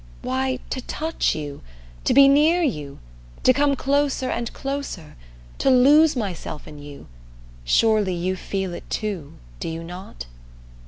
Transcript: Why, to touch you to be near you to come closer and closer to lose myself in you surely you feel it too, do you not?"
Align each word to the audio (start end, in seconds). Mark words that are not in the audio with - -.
Why, 0.23 0.57
to 0.71 0.81
touch 0.81 1.35
you 1.35 1.61
to 2.05 2.13
be 2.15 2.27
near 2.27 2.63
you 2.63 2.97
to 3.43 3.53
come 3.53 3.75
closer 3.75 4.31
and 4.31 4.51
closer 4.51 5.15
to 5.59 5.69
lose 5.69 6.15
myself 6.15 6.67
in 6.67 6.79
you 6.79 7.05
surely 7.65 8.15
you 8.15 8.35
feel 8.35 8.73
it 8.73 8.89
too, 8.89 9.33
do 9.59 9.69
you 9.69 9.83
not?" 9.83 10.25